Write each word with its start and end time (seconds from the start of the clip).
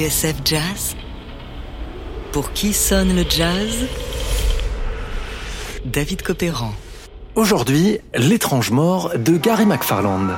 TSF 0.00 0.36
Jazz 0.46 0.96
Pour 2.32 2.54
qui 2.54 2.72
sonne 2.72 3.14
le 3.14 3.22
jazz? 3.28 3.84
David 5.84 6.22
Copéran. 6.22 6.72
Aujourd'hui, 7.34 7.98
l'étrange 8.14 8.70
mort 8.70 9.12
de 9.18 9.36
Gary 9.36 9.66
McFarland. 9.66 10.30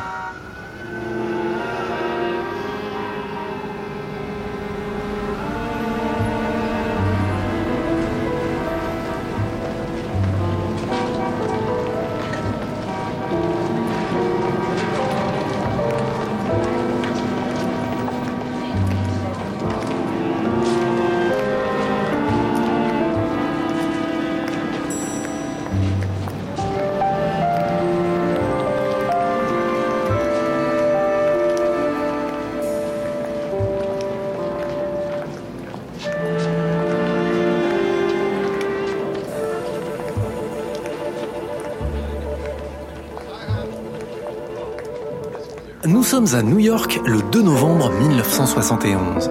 Nous 46.02 46.08
sommes 46.08 46.34
à 46.34 46.42
New 46.42 46.58
York 46.58 47.00
le 47.06 47.22
2 47.30 47.42
novembre 47.42 47.92
1971. 47.92 49.30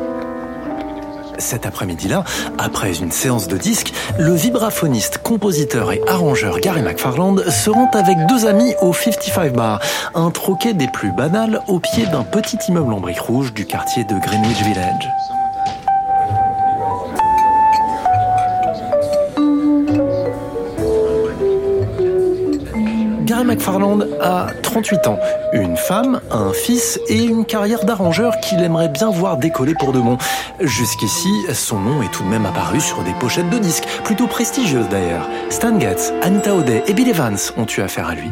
Cet 1.37 1.65
après-midi-là, 1.65 2.23
après 2.57 2.97
une 2.97 3.11
séance 3.11 3.49
de 3.49 3.57
disques, 3.57 3.91
le 4.17 4.33
vibraphoniste, 4.33 5.17
compositeur 5.17 5.91
et 5.91 6.01
arrangeur 6.07 6.61
Gary 6.61 6.81
McFarland 6.81 7.43
se 7.49 7.69
rend 7.69 7.91
avec 7.91 8.15
deux 8.29 8.45
amis 8.45 8.73
au 8.81 8.93
55 8.93 9.51
Bar, 9.51 9.81
un 10.15 10.31
troquet 10.31 10.73
des 10.73 10.87
plus 10.87 11.11
banals 11.11 11.61
au 11.67 11.79
pied 11.79 12.05
d'un 12.05 12.23
petit 12.23 12.57
immeuble 12.69 12.93
en 12.93 13.01
briques 13.01 13.19
rouges 13.19 13.53
du 13.53 13.65
quartier 13.65 14.05
de 14.05 14.17
Greenwich 14.25 14.63
Village. 14.63 15.09
McFarland 23.61 24.07
a 24.19 24.47
38 24.63 25.05
ans, 25.05 25.19
une 25.53 25.77
femme, 25.77 26.19
un 26.31 26.51
fils 26.51 26.99
et 27.07 27.21
une 27.21 27.45
carrière 27.45 27.85
d'arrangeur 27.85 28.39
qu'il 28.39 28.63
aimerait 28.63 28.89
bien 28.89 29.11
voir 29.11 29.37
décoller 29.37 29.75
pour 29.75 29.91
de 29.91 29.99
bon. 29.99 30.17
Jusqu'ici, 30.59 31.29
son 31.53 31.79
nom 31.79 32.01
est 32.01 32.11
tout 32.11 32.23
de 32.23 32.27
même 32.27 32.47
apparu 32.47 32.81
sur 32.81 33.03
des 33.03 33.13
pochettes 33.19 33.51
de 33.51 33.59
disques, 33.59 33.87
plutôt 34.03 34.25
prestigieuses 34.25 34.89
d'ailleurs. 34.89 35.29
Stan 35.51 35.79
Getz, 35.79 36.11
Anita 36.23 36.55
O'Day 36.55 36.81
et 36.87 36.93
Bill 36.93 37.09
Evans 37.09 37.37
ont 37.55 37.67
eu 37.67 37.81
affaire 37.81 38.07
à 38.07 38.15
lui. 38.15 38.31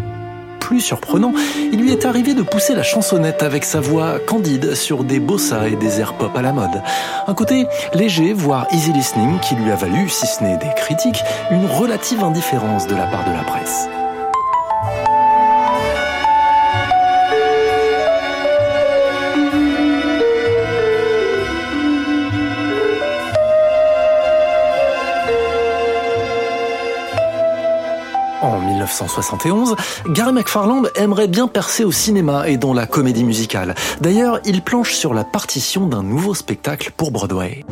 Plus 0.59 0.81
surprenant, 0.81 1.33
il 1.72 1.80
lui 1.80 1.91
est 1.91 2.07
arrivé 2.07 2.33
de 2.33 2.41
pousser 2.41 2.73
la 2.73 2.81
chansonnette 2.81 3.44
avec 3.44 3.66
sa 3.66 3.80
voix 3.80 4.17
candide 4.17 4.73
sur 4.73 5.03
des 5.03 5.19
bossa 5.19 5.67
et 5.67 5.75
des 5.75 6.00
airs 6.00 6.13
pop 6.13 6.35
à 6.35 6.41
la 6.41 6.53
mode. 6.53 6.81
Un 7.27 7.35
côté 7.35 7.67
léger, 7.94 8.34
voire 8.34 8.66
easy 8.72 8.91
listening, 8.94 9.38
qui 9.41 9.53
lui 9.53 9.69
a 9.69 9.75
valu, 9.75 10.09
si 10.09 10.25
ce 10.25 10.44
n'est 10.44 10.57
des 10.57 10.73
critiques, 10.75 11.22
une 11.51 11.67
relative 11.67 12.23
indifférence 12.23 12.88
de 12.88 12.96
la 12.96 13.06
part 13.06 13.25
de 13.25 13.31
la 13.31 13.44
presse. 13.44 13.88
1971, 28.79 29.75
Gary 30.09 30.31
McFarland 30.31 30.84
aimerait 30.95 31.28
bien 31.28 31.47
percer 31.47 31.84
au 31.84 31.91
cinéma 31.91 32.47
et 32.47 32.57
dans 32.57 32.73
la 32.73 32.85
comédie 32.85 33.23
musicale. 33.23 33.75
D'ailleurs, 34.00 34.40
il 34.45 34.62
planche 34.62 34.94
sur 34.94 35.13
la 35.13 35.23
partition 35.23 35.88
d'un 35.88 36.03
nouveau 36.03 36.34
spectacle 36.34 36.91
pour 36.95 37.12
Broadway. 37.12 37.66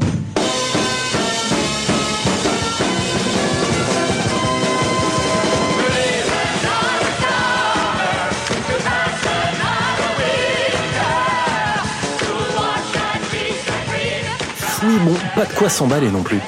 Oui, 14.84 14.94
bon, 15.04 15.16
pas 15.36 15.46
de 15.46 15.54
quoi 15.54 15.70
s'emballer 15.70 16.12
non 16.12 16.22
plus. 16.22 16.40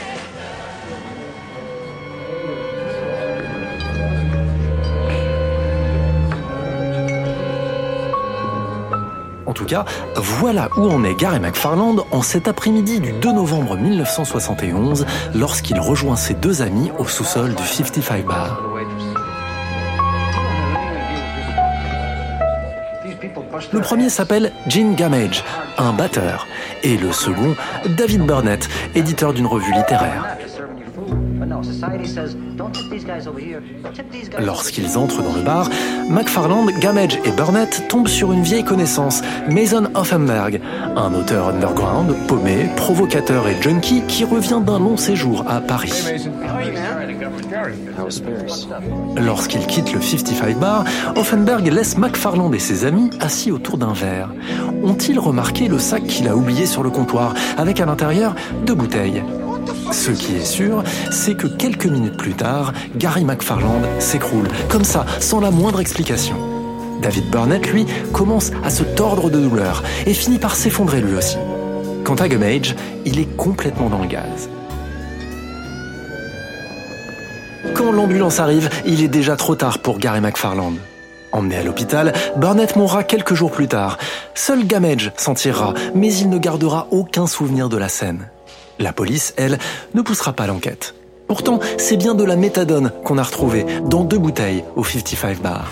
Voilà 10.15 10.69
où 10.77 10.89
en 10.89 11.03
est 11.03 11.15
Gary 11.15 11.39
McFarland 11.39 12.05
en 12.11 12.21
cet 12.21 12.47
après-midi 12.47 12.99
du 12.99 13.11
2 13.11 13.31
novembre 13.31 13.77
1971 13.77 15.05
lorsqu'il 15.35 15.79
rejoint 15.79 16.15
ses 16.15 16.33
deux 16.33 16.61
amis 16.61 16.91
au 16.97 17.05
sous-sol 17.05 17.55
du 17.55 17.63
55 17.63 18.25
Bar. 18.25 18.61
Le 23.71 23.81
premier 23.81 24.09
s'appelle 24.09 24.51
Gene 24.67 24.95
Gamage, 24.95 25.43
un 25.77 25.93
batteur, 25.93 26.47
et 26.83 26.97
le 26.97 27.11
second, 27.11 27.55
David 27.85 28.21
Burnett, 28.21 28.67
éditeur 28.95 29.33
d'une 29.33 29.47
revue 29.47 29.73
littéraire. 29.73 30.38
Lorsqu'ils 34.39 34.97
entrent 34.97 35.23
dans 35.23 35.33
le 35.33 35.41
bar, 35.41 35.69
McFarland, 36.09 36.67
Gamage 36.79 37.19
et 37.25 37.31
Burnett 37.31 37.87
tombent 37.87 38.07
sur 38.07 38.31
une 38.31 38.41
vieille 38.41 38.63
connaissance, 38.63 39.21
Mason 39.49 39.87
Offenberg, 39.95 40.61
un 40.95 41.13
auteur 41.13 41.49
underground, 41.49 42.15
paumé, 42.27 42.69
provocateur 42.75 43.47
et 43.47 43.61
junkie 43.61 44.03
qui 44.07 44.23
revient 44.25 44.61
d'un 44.65 44.79
long 44.79 44.97
séjour 44.97 45.45
à 45.47 45.61
Paris. 45.61 46.05
Lorsqu'il 49.17 49.65
quitte 49.67 49.93
le 49.93 50.01
55 50.01 50.57
Bar, 50.57 50.85
Offenberg 51.15 51.67
laisse 51.67 51.97
McFarland 51.97 52.53
et 52.53 52.59
ses 52.59 52.85
amis 52.85 53.09
assis 53.19 53.51
autour 53.51 53.77
d'un 53.77 53.93
verre. 53.93 54.29
Ont-ils 54.83 55.19
remarqué 55.19 55.67
le 55.67 55.79
sac 55.79 56.05
qu'il 56.05 56.27
a 56.27 56.35
oublié 56.35 56.65
sur 56.65 56.83
le 56.83 56.89
comptoir, 56.89 57.33
avec 57.57 57.79
à 57.79 57.85
l'intérieur 57.85 58.35
deux 58.65 58.75
bouteilles? 58.75 59.23
Ce 59.91 60.11
qui 60.11 60.35
est 60.35 60.45
sûr, 60.45 60.83
c'est 61.11 61.35
que 61.35 61.47
quelques 61.47 61.85
minutes 61.85 62.17
plus 62.17 62.33
tard, 62.33 62.73
Gary 62.95 63.23
McFarland 63.23 63.81
s'écroule, 63.99 64.47
comme 64.69 64.83
ça, 64.83 65.05
sans 65.19 65.39
la 65.39 65.51
moindre 65.51 65.79
explication. 65.79 66.35
David 67.01 67.29
Burnett, 67.29 67.67
lui, 67.71 67.85
commence 68.11 68.51
à 68.63 68.69
se 68.69 68.83
tordre 68.83 69.29
de 69.29 69.39
douleur 69.39 69.83
et 70.05 70.13
finit 70.13 70.37
par 70.37 70.55
s'effondrer 70.55 71.01
lui 71.01 71.15
aussi. 71.15 71.37
Quant 72.03 72.15
à 72.15 72.27
Gamage, 72.27 72.75
il 73.05 73.19
est 73.19 73.35
complètement 73.37 73.89
dans 73.89 73.99
le 73.99 74.07
gaz. 74.07 74.49
Quand 77.73 77.91
l'ambulance 77.91 78.39
arrive, 78.39 78.69
il 78.85 79.03
est 79.03 79.07
déjà 79.07 79.35
trop 79.35 79.55
tard 79.55 79.79
pour 79.79 79.99
Gary 79.99 80.21
McFarland. 80.21 80.75
Emmené 81.31 81.57
à 81.57 81.63
l'hôpital, 81.63 82.13
Burnett 82.37 82.75
mourra 82.75 83.03
quelques 83.03 83.35
jours 83.35 83.51
plus 83.51 83.67
tard. 83.67 83.97
Seul 84.33 84.65
Gamage 84.65 85.11
s'en 85.15 85.35
tirera, 85.35 85.73
mais 85.93 86.13
il 86.13 86.29
ne 86.29 86.37
gardera 86.37 86.87
aucun 86.91 87.27
souvenir 87.27 87.69
de 87.69 87.77
la 87.77 87.87
scène. 87.87 88.27
La 88.79 88.93
police, 88.93 89.33
elle, 89.35 89.59
ne 89.93 90.01
poussera 90.01 90.33
pas 90.33 90.47
l'enquête. 90.47 90.95
Pourtant, 91.27 91.59
c'est 91.77 91.97
bien 91.97 92.15
de 92.15 92.23
la 92.23 92.35
méthadone 92.35 92.91
qu'on 93.03 93.17
a 93.17 93.23
retrouvé 93.23 93.65
dans 93.85 94.03
deux 94.03 94.17
bouteilles 94.17 94.63
au 94.75 94.83
55 94.83 95.41
Bar. 95.41 95.69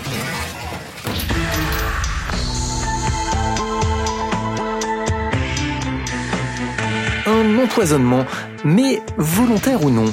Un 7.26 7.58
empoisonnement, 7.58 8.24
mais 8.64 9.00
volontaire 9.16 9.82
ou 9.82 9.90
non 9.90 10.12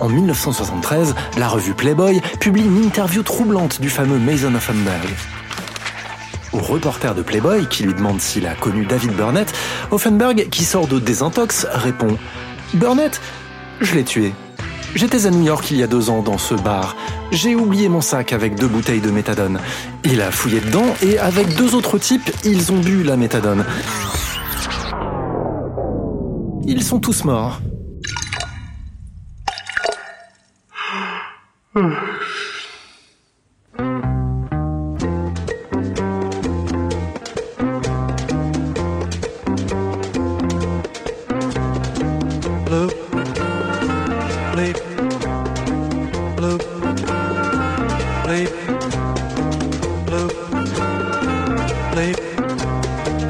en 0.00 0.08
1973, 0.08 1.14
la 1.38 1.48
revue 1.48 1.72
Playboy 1.72 2.20
publie 2.40 2.64
une 2.64 2.84
interview 2.84 3.22
troublante 3.22 3.80
du 3.80 3.88
fameux 3.88 4.18
Mason 4.18 4.54
Offenberg. 4.54 5.08
Au 6.54 6.58
reporter 6.58 7.14
de 7.16 7.22
Playboy, 7.22 7.66
qui 7.68 7.82
lui 7.82 7.94
demande 7.94 8.20
s'il 8.20 8.46
a 8.46 8.54
connu 8.54 8.86
David 8.86 9.12
Burnett, 9.12 9.52
Offenberg, 9.90 10.48
qui 10.50 10.64
sort 10.64 10.86
de 10.86 11.00
désintox, 11.00 11.66
répond 11.72 12.16
Burnett, 12.74 13.20
je 13.80 13.96
l'ai 13.96 14.04
tué. 14.04 14.32
J'étais 14.94 15.26
à 15.26 15.30
New 15.30 15.42
York 15.42 15.68
il 15.72 15.78
y 15.78 15.82
a 15.82 15.88
deux 15.88 16.10
ans 16.10 16.22
dans 16.22 16.38
ce 16.38 16.54
bar. 16.54 16.94
J'ai 17.32 17.56
oublié 17.56 17.88
mon 17.88 18.00
sac 18.00 18.32
avec 18.32 18.54
deux 18.54 18.68
bouteilles 18.68 19.00
de 19.00 19.10
méthadone. 19.10 19.58
Il 20.04 20.22
a 20.22 20.30
fouillé 20.30 20.60
dedans 20.60 20.94
et 21.02 21.18
avec 21.18 21.56
deux 21.56 21.74
autres 21.74 21.98
types, 21.98 22.30
ils 22.44 22.70
ont 22.70 22.78
bu 22.78 23.02
la 23.02 23.16
méthadone. 23.16 23.64
Ils 26.66 26.84
sont 26.84 27.00
tous 27.00 27.24
morts. 27.24 27.60
bleep, 44.54 44.78
bloop, 46.36 46.62
bleep, 48.24 48.52
bloop, 50.06 50.32
bleep. 51.92 52.18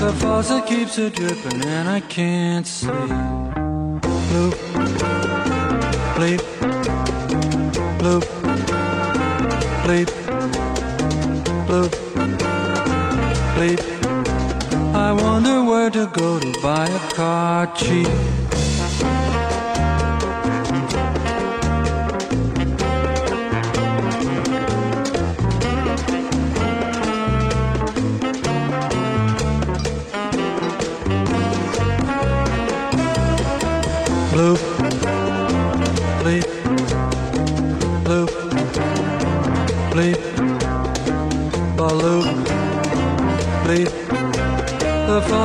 The 0.00 0.12
faucet 0.20 0.66
keeps 0.66 0.98
a 0.98 1.08
dripping 1.08 1.64
and 1.64 1.88
I 1.88 2.00
can't 2.00 2.66
sleep. 2.66 3.08
Bloop, 4.28 4.54
bleep, 6.16 6.42
bloop, 8.00 8.24
bleep, 9.84 10.10
bloop, 11.66 11.92
bleep. 13.54 13.80
I 14.94 15.12
wonder 15.12 15.64
where 15.64 15.88
to 15.88 16.06
go 16.06 16.38
to 16.38 16.60
buy 16.60 16.86
a 16.86 17.12
car 17.14 17.74
cheap. 17.74 18.44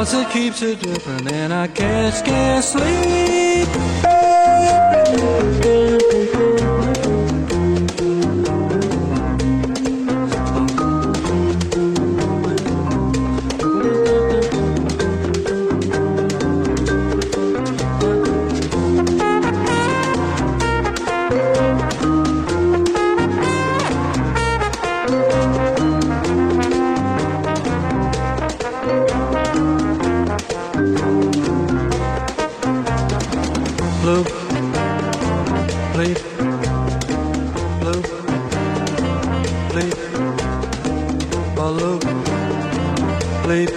Faucet 0.09 0.31
keeps 0.31 0.63
it 0.63 0.79
dripping 0.79 1.27
and 1.31 1.53
I 1.53 1.67
can't, 1.67 2.25
can't 2.25 2.63
sleep. 2.65 3.98
Bleep. 43.49 43.71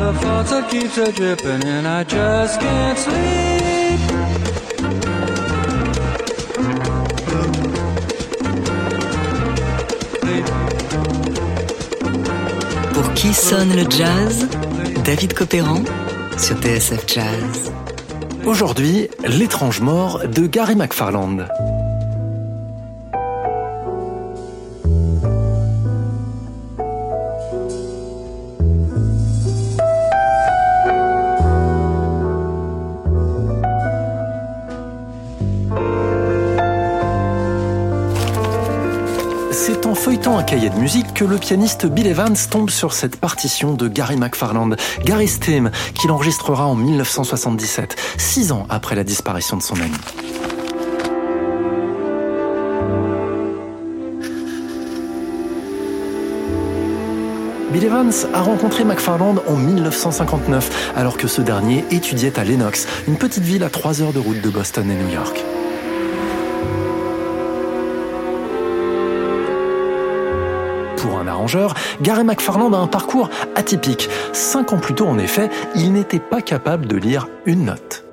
The 0.00 0.12
faucet 0.20 0.68
keeps 0.70 0.96
it 0.98 1.16
dripping 1.16 1.64
and 1.64 1.86
I 1.86 2.04
just 2.04 2.60
can't 2.60 2.98
sleep. 2.98 4.00
Bloop, 7.26 7.56
bleep, 10.22 10.46
Pour 12.94 13.14
qui 13.14 13.32
sonne 13.34 13.74
le 13.74 13.84
jazz? 13.90 14.48
David 15.04 15.34
Copéran 15.34 15.82
sur 16.38 16.56
TSF 16.58 17.04
Jazz. 17.06 17.72
Aujourd'hui, 18.44 19.08
l'étrange 19.26 19.80
mort 19.80 20.20
de 20.28 20.46
Gary 20.46 20.76
McFarland. 20.76 21.48
Un 40.38 40.42
cahier 40.42 40.70
de 40.70 40.76
musique 40.76 41.12
que 41.14 41.24
le 41.24 41.36
pianiste 41.36 41.86
Bill 41.86 42.06
Evans 42.06 42.36
tombe 42.50 42.70
sur 42.70 42.92
cette 42.92 43.16
partition 43.16 43.74
de 43.74 43.88
Gary 43.88 44.16
McFarland, 44.16 44.76
Gary's 45.04 45.38
Theme, 45.40 45.70
qu'il 45.94 46.10
enregistrera 46.10 46.66
en 46.66 46.74
1977, 46.74 47.96
six 48.16 48.52
ans 48.52 48.66
après 48.70 48.94
la 48.94 49.04
disparition 49.04 49.56
de 49.56 49.62
son 49.62 49.74
ami. 49.74 49.90
Bill 57.72 57.84
Evans 57.84 58.12
a 58.32 58.42
rencontré 58.42 58.84
McFarland 58.84 59.36
en 59.48 59.56
1959, 59.56 60.92
alors 60.96 61.16
que 61.16 61.26
ce 61.26 61.42
dernier 61.42 61.84
étudiait 61.90 62.38
à 62.38 62.44
Lenox, 62.44 62.86
une 63.08 63.16
petite 63.16 63.44
ville 63.44 63.64
à 63.64 63.70
3 63.70 64.02
heures 64.02 64.12
de 64.12 64.18
route 64.18 64.40
de 64.40 64.50
Boston 64.50 64.90
et 64.90 64.94
New 64.94 65.12
York. 65.12 65.42
Arrangeur, 71.42 71.74
Gary 72.02 72.22
McFarland 72.22 72.72
a 72.72 72.78
un 72.78 72.86
parcours 72.86 73.28
atypique. 73.56 74.08
Cinq 74.32 74.72
ans 74.72 74.78
plus 74.78 74.94
tôt, 74.94 75.08
en 75.08 75.18
effet, 75.18 75.50
il 75.74 75.92
n'était 75.92 76.20
pas 76.20 76.40
capable 76.40 76.86
de 76.86 76.96
lire 76.96 77.26
une 77.46 77.64
note. 77.64 78.04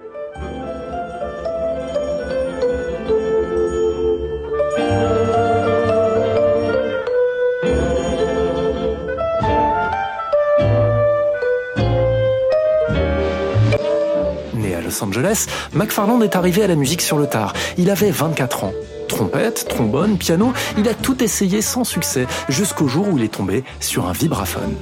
Né 14.55 14.73
à 14.73 14.81
Los 14.81 15.03
Angeles, 15.03 15.45
McFarland 15.73 16.23
est 16.23 16.35
arrivé 16.35 16.63
à 16.63 16.67
la 16.67 16.75
musique 16.75 17.03
sur 17.03 17.19
le 17.19 17.27
tard. 17.27 17.53
Il 17.77 17.91
avait 17.91 18.09
24 18.09 18.63
ans. 18.63 18.73
Trompette, 19.09 19.67
trombone, 19.67 20.17
piano, 20.17 20.53
il 20.77 20.87
a 20.87 20.93
tout 20.93 21.21
essayé 21.21 21.61
sans 21.61 21.83
succès, 21.83 22.27
jusqu'au 22.47 22.87
jour 22.87 23.09
où 23.09 23.17
il 23.17 23.23
est 23.23 23.33
tombé 23.33 23.65
sur 23.81 24.07
un 24.07 24.13
vibraphone. 24.13 24.75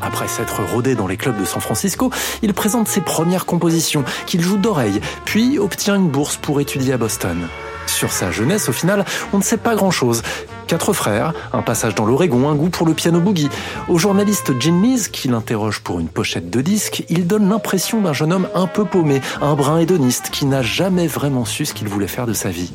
Après 0.00 0.28
s'être 0.28 0.62
rodé 0.72 0.94
dans 0.94 1.06
les 1.06 1.16
clubs 1.16 1.40
de 1.40 1.44
San 1.44 1.60
Francisco, 1.60 2.10
il 2.42 2.52
présente 2.54 2.86
ses 2.86 3.00
premières 3.00 3.46
compositions, 3.46 4.04
qu'il 4.26 4.42
joue 4.42 4.58
d'oreille, 4.58 5.00
puis 5.24 5.58
obtient 5.58 5.96
une 5.96 6.08
bourse 6.08 6.36
pour 6.36 6.60
étudier 6.60 6.92
à 6.92 6.98
Boston. 6.98 7.48
Sur 7.86 8.12
sa 8.12 8.30
jeunesse, 8.30 8.68
au 8.68 8.72
final, 8.72 9.04
on 9.32 9.38
ne 9.38 9.42
sait 9.42 9.56
pas 9.56 9.74
grand-chose. 9.74 10.22
Quatre 10.72 10.94
frères, 10.94 11.34
un 11.52 11.60
passage 11.60 11.94
dans 11.94 12.06
l'Oregon, 12.06 12.48
un 12.48 12.54
goût 12.54 12.70
pour 12.70 12.86
le 12.86 12.94
piano 12.94 13.20
boogie. 13.20 13.50
Au 13.88 13.98
journaliste 13.98 14.58
Gene 14.58 14.80
Lees, 14.80 15.10
qui 15.12 15.28
l'interroge 15.28 15.80
pour 15.80 16.00
une 16.00 16.08
pochette 16.08 16.48
de 16.48 16.62
disque, 16.62 17.04
il 17.10 17.26
donne 17.26 17.50
l'impression 17.50 18.00
d'un 18.00 18.14
jeune 18.14 18.32
homme 18.32 18.48
un 18.54 18.66
peu 18.66 18.86
paumé, 18.86 19.20
un 19.42 19.54
brin 19.54 19.80
hédoniste, 19.80 20.30
qui 20.30 20.46
n'a 20.46 20.62
jamais 20.62 21.08
vraiment 21.08 21.44
su 21.44 21.66
ce 21.66 21.74
qu'il 21.74 21.88
voulait 21.88 22.06
faire 22.06 22.26
de 22.26 22.32
sa 22.32 22.48
vie. 22.48 22.72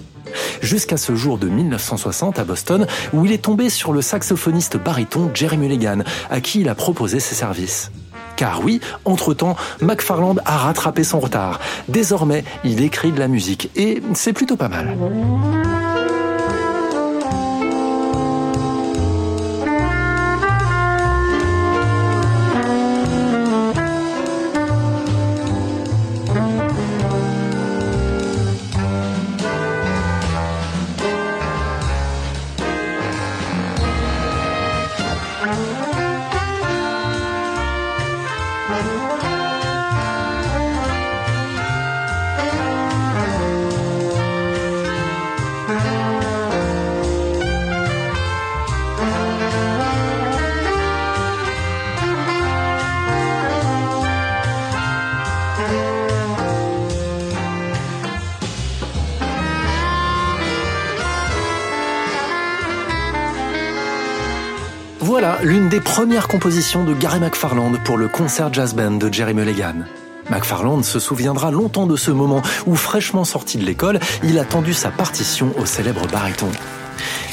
Jusqu'à 0.62 0.98
ce 0.98 1.16
jour 1.16 1.40
de 1.40 1.50
1960 1.50 2.38
à 2.38 2.44
Boston, 2.44 2.86
où 3.14 3.26
il 3.26 3.32
est 3.32 3.42
tombé 3.42 3.68
sur 3.72 3.94
le 3.94 4.04
saxophoniste 4.04 4.78
baryton 4.78 5.32
Jerry 5.34 5.58
Mulligan, 5.58 6.04
à 6.30 6.40
qui 6.40 6.62
il 6.62 6.70
a 6.70 6.76
proposé 6.76 7.20
ses 7.20 7.34
services. 7.34 7.90
Car 8.36 8.64
oui, 8.64 8.80
entre-temps, 9.06 9.56
McFarland 9.82 10.36
a 10.46 10.58
rattrapé 10.58 11.04
son 11.04 11.20
retard. 11.20 11.60
Désormais, 11.88 12.44
il 12.64 12.84
écrit 12.84 13.12
de 13.12 13.18
la 13.18 13.28
musique, 13.28 13.72
et 13.76 14.04
c'est 14.14 14.34
plutôt 14.34 14.56
pas 14.56 14.70
mal. 14.70 14.96
Voilà 65.08 65.38
l'une 65.42 65.70
des 65.70 65.80
premières 65.80 66.28
compositions 66.28 66.84
de 66.84 66.94
Gary 66.94 67.22
McFarland 67.22 67.78
pour 67.86 67.96
le 67.96 68.10
concert 68.10 68.54
jazz 68.54 68.76
band 68.76 68.92
de 68.92 69.12
Jerry 69.12 69.34
Mulligan. 69.34 69.86
McFarland 70.30 70.84
se 70.84 71.00
souviendra 71.00 71.50
longtemps 71.50 71.88
de 71.88 71.96
ce 71.96 72.12
moment 72.12 72.42
où, 72.66 72.76
fraîchement 72.76 73.24
sorti 73.24 73.58
de 73.58 73.64
l'école, 73.64 74.02
il 74.22 74.38
a 74.38 74.44
tendu 74.44 74.74
sa 74.74 74.92
partition 74.92 75.54
au 75.58 75.66
célèbre 75.66 76.06
baryton. 76.08 76.50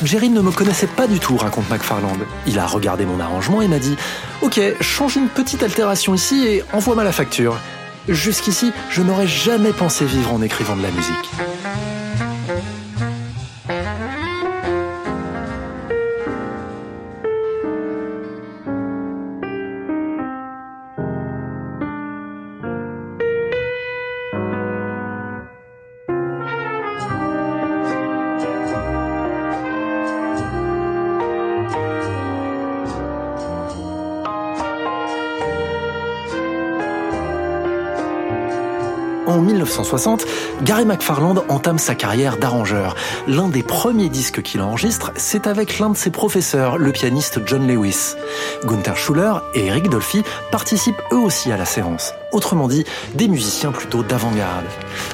Jerry 0.04 0.28
ne 0.28 0.40
me 0.40 0.52
connaissait 0.52 0.86
pas 0.86 1.08
du 1.08 1.18
tout, 1.18 1.36
raconte 1.36 1.68
McFarland. 1.68 2.20
Il 2.46 2.60
a 2.60 2.66
regardé 2.68 3.06
mon 3.06 3.18
arrangement 3.18 3.60
et 3.60 3.66
m'a 3.66 3.80
dit 3.80 3.96
Ok, 4.40 4.60
change 4.80 5.16
une 5.16 5.28
petite 5.28 5.64
altération 5.64 6.14
ici 6.14 6.46
et 6.46 6.62
envoie-moi 6.72 7.02
la 7.02 7.10
facture. 7.10 7.58
Jusqu'ici, 8.08 8.72
je 8.88 9.02
n'aurais 9.02 9.26
jamais 9.26 9.72
pensé 9.72 10.04
vivre 10.04 10.32
en 10.32 10.42
écrivant 10.42 10.76
de 10.76 10.82
la 10.82 10.92
musique. 10.92 11.28
1960, 39.54 40.26
Gary 40.62 40.84
McFarland 40.84 41.44
entame 41.48 41.78
sa 41.78 41.94
carrière 41.94 42.36
d'arrangeur. 42.36 42.94
L'un 43.26 43.48
des 43.48 43.62
premiers 43.62 44.08
disques 44.08 44.42
qu'il 44.42 44.60
enregistre, 44.60 45.12
c'est 45.16 45.46
avec 45.46 45.78
l'un 45.78 45.90
de 45.90 45.96
ses 45.96 46.10
professeurs, 46.10 46.76
le 46.76 46.92
pianiste 46.92 47.40
John 47.46 47.66
Lewis. 47.66 48.14
Gunther 48.64 48.96
Schuller 48.96 49.34
et 49.54 49.66
Eric 49.66 49.88
Dolphy 49.88 50.22
participent 50.50 51.00
eux 51.12 51.18
aussi 51.18 51.52
à 51.52 51.56
la 51.56 51.64
séance. 51.64 52.12
Autrement 52.32 52.66
dit, 52.66 52.84
des 53.14 53.28
musiciens 53.28 53.70
plutôt 53.70 54.02
d'avant-garde. 54.02 54.64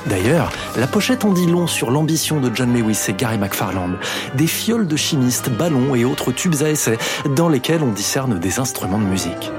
D'ailleurs, 0.07 0.51
la 0.77 0.87
pochette 0.87 1.25
en 1.25 1.33
dit 1.33 1.47
long 1.47 1.67
sur 1.67 1.91
l'ambition 1.91 2.41
de 2.41 2.51
John 2.55 2.73
Lewis 2.73 2.99
et 3.09 3.13
Gary 3.13 3.37
McFarland. 3.37 3.99
Des 4.35 4.47
fioles 4.47 4.87
de 4.87 4.97
chimistes, 4.97 5.51
ballons 5.51 5.95
et 5.95 6.05
autres 6.07 6.33
tubes 6.33 6.63
à 6.63 6.71
essai 6.71 6.99
dans 7.37 7.49
lesquels 7.49 7.83
on 7.83 7.93
discerne 7.93 8.39
des 8.39 8.59
instruments 8.59 8.99
de 8.99 9.05
musique. 9.05 9.53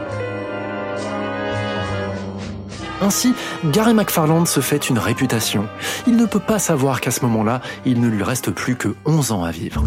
Ainsi, 3.02 3.34
Gary 3.66 3.96
McFarland 3.96 4.46
se 4.46 4.60
fait 4.60 4.90
une 4.90 5.00
réputation. 5.00 5.68
Il 6.06 6.16
ne 6.16 6.28
peut 6.28 6.40
pas 6.40 6.60
savoir 6.60 7.02
qu'à 7.02 7.10
ce 7.10 7.22
moment-là, 7.26 7.62
il 7.86 8.00
ne 8.00 8.08
lui 8.08 8.22
reste 8.22 8.52
plus 8.52 8.76
que 8.76 8.96
11 9.06 9.32
ans 9.32 9.44
à 9.44 9.50
vivre. 9.50 9.84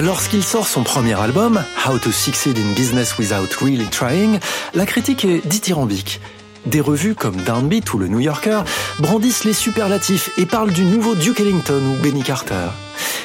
Lorsqu'il 0.00 0.44
sort 0.44 0.68
son 0.68 0.84
premier 0.84 1.14
album, 1.20 1.60
How 1.84 1.98
to 1.98 2.12
Succeed 2.12 2.56
in 2.56 2.72
Business 2.76 3.18
Without 3.18 3.52
Really 3.60 3.86
Trying, 3.86 4.38
la 4.74 4.86
critique 4.86 5.24
est 5.24 5.44
dithyrambique. 5.44 6.20
Des 6.66 6.80
revues 6.80 7.16
comme 7.16 7.36
Downbeat 7.36 7.92
ou 7.94 7.98
le 7.98 8.06
New 8.06 8.20
Yorker 8.20 8.60
brandissent 9.00 9.42
les 9.42 9.52
superlatifs 9.52 10.30
et 10.38 10.46
parlent 10.46 10.72
du 10.72 10.84
nouveau 10.84 11.16
Duke 11.16 11.40
Ellington 11.40 11.82
ou 11.84 12.02
Benny 12.02 12.22
Carter. 12.22 12.68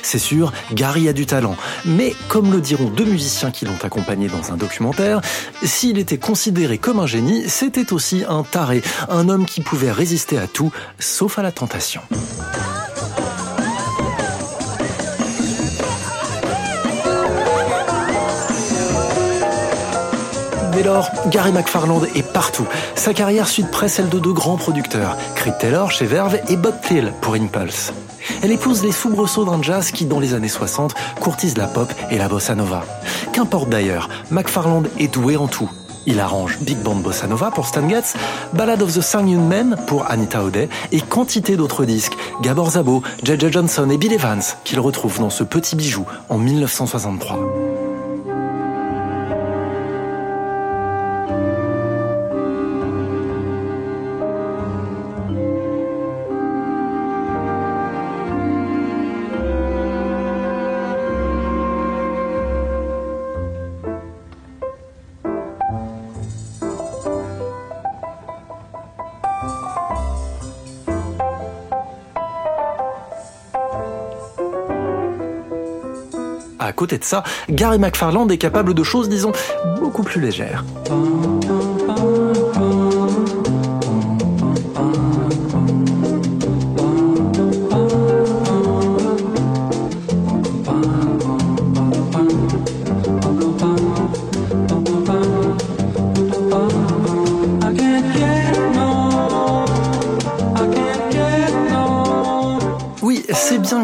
C'est 0.01 0.19
sûr, 0.19 0.51
Gary 0.73 1.07
a 1.07 1.13
du 1.13 1.25
talent, 1.25 1.55
mais 1.85 2.13
comme 2.27 2.51
le 2.51 2.61
diront 2.61 2.89
deux 2.89 3.05
musiciens 3.05 3.51
qui 3.51 3.65
l'ont 3.65 3.77
accompagné 3.83 4.27
dans 4.27 4.51
un 4.51 4.57
documentaire, 4.57 5.21
s'il 5.63 5.97
était 5.97 6.17
considéré 6.17 6.77
comme 6.77 6.99
un 6.99 7.07
génie, 7.07 7.49
c'était 7.49 7.93
aussi 7.93 8.23
un 8.27 8.43
taré, 8.43 8.81
un 9.09 9.29
homme 9.29 9.45
qui 9.45 9.61
pouvait 9.61 9.91
résister 9.91 10.37
à 10.37 10.47
tout, 10.47 10.71
sauf 10.99 11.39
à 11.39 11.43
la 11.43 11.51
tentation. 11.51 12.01
Gary 21.27 21.51
McFarland 21.51 22.03
est 22.15 22.27
partout. 22.33 22.67
Sa 22.95 23.13
carrière 23.13 23.47
suit 23.47 23.63
près 23.63 23.87
celle 23.87 24.09
de 24.09 24.19
deux 24.19 24.33
grands 24.33 24.57
producteurs, 24.57 25.17
Creed 25.35 25.57
Taylor 25.57 25.91
chez 25.91 26.05
Verve 26.05 26.37
et 26.49 26.57
Bob 26.57 26.75
Thiel 26.81 27.13
pour 27.21 27.35
Impulse. 27.35 27.93
Elle 28.41 28.51
épouse 28.51 28.83
les 28.83 28.91
soubresauts 28.91 29.45
d'un 29.45 29.61
jazz 29.61 29.91
qui, 29.91 30.05
dans 30.05 30.19
les 30.19 30.33
années 30.33 30.49
60, 30.49 30.93
courtise 31.19 31.57
la 31.57 31.67
pop 31.67 31.91
et 32.11 32.17
la 32.17 32.27
bossa 32.27 32.55
nova. 32.55 32.83
Qu'importe 33.31 33.69
d'ailleurs, 33.69 34.09
McFarland 34.31 34.83
est 34.99 35.13
doué 35.13 35.37
en 35.37 35.47
tout. 35.47 35.69
Il 36.05 36.19
arrange 36.19 36.57
Big 36.59 36.77
Band 36.79 36.95
Bossa 36.95 37.27
Nova 37.27 37.49
pour 37.49 37.65
Stan 37.65 37.87
Getz, 37.87 38.15
Ballad 38.51 38.81
of 38.81 38.93
the 38.93 39.13
Young 39.13 39.47
Men 39.47 39.77
pour 39.87 40.09
Anita 40.11 40.43
O'Day 40.43 40.67
et 40.91 40.99
quantité 40.99 41.55
d'autres 41.55 41.85
disques, 41.85 42.13
Gabor 42.41 42.71
Zabo, 42.71 43.03
J.J. 43.23 43.51
Johnson 43.51 43.89
et 43.89 43.97
Bill 43.97 44.11
Evans, 44.11 44.41
qu'il 44.65 44.81
retrouve 44.81 45.19
dans 45.19 45.29
ce 45.29 45.45
petit 45.45 45.77
bijou 45.77 46.05
en 46.27 46.37
1963. 46.37 47.72
À 76.73 76.75
côté 76.75 76.97
de 76.97 77.03
ça, 77.03 77.21
Gary 77.51 77.77
McFarland 77.77 78.27
est 78.29 78.39
capable 78.39 78.73
de 78.73 78.81
choses, 78.81 79.07
disons, 79.07 79.31
beaucoup 79.79 80.01
plus 80.01 80.19
légères. 80.19 80.65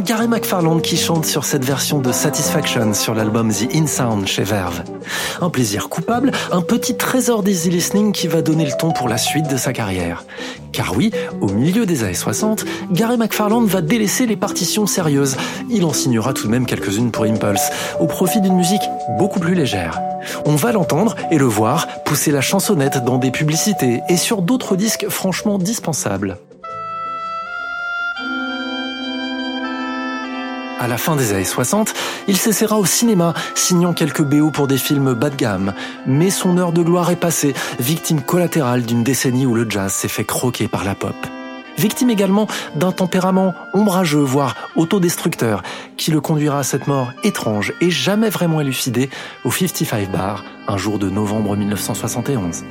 Gary 0.04 0.28
McFarland 0.28 0.80
qui 0.80 0.98
chante 0.98 1.26
sur 1.26 1.44
cette 1.44 1.66
version 1.66 2.00
de 2.00 2.12
Satisfaction 2.12 2.94
sur 2.94 3.14
l'album 3.14 3.52
The 3.52 3.76
In 3.76 3.88
Sound 3.88 4.28
chez 4.28 4.44
Verve. 4.44 4.84
Un 5.42 5.50
plaisir 5.50 5.90
coupable, 5.90 6.32
un 6.52 6.62
petit 6.62 6.96
trésor 6.96 7.44
d'easy 7.44 7.70
listening 7.70 8.12
qui 8.12 8.28
va 8.28 8.42
donner 8.42 8.66
le 8.66 8.72
ton 8.78 8.92
pour 8.92 9.10
la 9.10 9.18
suite 9.18 9.48
de 9.50 9.58
sa 9.58 9.74
carrière. 9.74 10.24
Car 10.72 10.96
oui, 10.96 11.12
au 11.42 11.48
milieu 11.48 11.86
des 11.86 12.04
années 12.04 12.14
60, 12.14 12.66
Gary 12.92 13.18
McFarland 13.18 13.66
va 13.66 13.82
délaisser 13.82 14.26
les 14.26 14.38
partitions 14.38 14.86
sérieuses. 14.86 15.38
Il 15.70 15.84
en 15.86 15.94
signera 15.94 16.34
tout 16.34 16.46
de 16.46 16.52
même 16.52 16.66
quelques-unes 16.66 17.12
pour 17.12 17.26
Impulse, 17.26 17.70
au 18.00 18.08
profit 18.08 18.42
d'une 18.42 18.56
musique 18.56 18.84
beaucoup 19.18 19.40
plus 19.40 19.56
légère. 19.56 20.00
On 20.46 20.56
va 20.56 20.72
l'entendre 20.72 21.16
et 21.32 21.38
le 21.38 21.46
voir 21.46 21.88
pousser 22.04 22.32
la 22.32 22.42
chansonnette 22.42 23.04
dans 23.04 23.18
des 23.18 23.32
publicités 23.32 24.02
et 24.08 24.18
sur 24.18 24.42
d'autres 24.42 24.76
disques 24.76 25.08
franchement 25.10 25.58
dispensables. 25.58 26.38
La 30.90 30.98
fin 30.98 31.16
des 31.16 31.32
années 31.32 31.46
60, 31.46 31.94
il 32.28 32.36
s'essaiera 32.36 32.78
au 32.78 32.86
cinéma, 32.86 33.34
signant 33.56 33.94
quelques 33.94 34.24
BO 34.24 34.50
pour 34.50 34.68
des 34.68 34.78
films 34.78 35.14
bas 35.14 35.30
de 35.30 35.36
gamme. 35.36 35.74
Mais 36.06 36.32
son 36.32 36.58
heure 36.58 36.74
de 36.74 36.82
gloire 36.82 37.12
est 37.12 37.16
passée, 37.16 37.54
victime 37.80 38.22
collatérale 38.22 38.84
d'une 38.84 39.04
décennie 39.04 39.46
où 39.46 39.54
le 39.54 39.70
jazz 39.70 39.94
s'est 39.94 40.08
fait 40.08 40.26
croquer 40.26 40.68
par 40.68 40.84
la 40.84 40.96
pop. 40.96 41.16
Victime 41.78 42.10
également 42.10 42.48
d'un 42.76 42.92
tempérament 42.92 43.54
ombrageux, 43.74 44.20
voire 44.20 44.56
autodestructeur, 44.76 45.62
qui 45.96 46.12
le 46.12 46.20
conduira 46.20 46.60
à 46.60 46.64
cette 46.64 46.88
mort 46.88 47.14
étrange 47.24 47.74
et 47.80 47.90
jamais 47.90 48.30
vraiment 48.30 48.60
élucidée 48.60 49.10
au 49.46 49.52
55 49.52 50.12
Bar, 50.12 50.44
un 50.68 50.76
jour 50.76 51.00
de 51.00 51.10
novembre 51.10 51.56
1971. 51.56 52.64